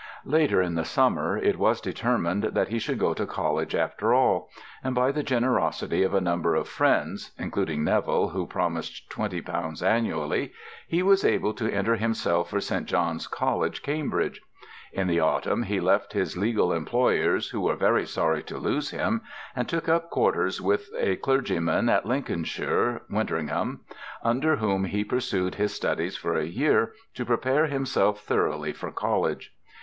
[0.25, 4.49] Later in the summer it was determined that he should go to college after all;
[4.83, 9.83] and by the generosity of a number of friends (including Neville who promised twenty pounds
[9.83, 10.53] annually)
[10.87, 12.87] he was able to enter himself for St.
[12.87, 14.41] John's College, Cambridge.
[14.91, 19.21] In the autumn he left his legal employers, who were very sorry to lose him,
[19.55, 23.81] and took up quarters with a clergyman in Lincolnshire (Winteringham)
[24.23, 29.53] under whom he pursued his studies for a year, to prepare himself thoroughly for college.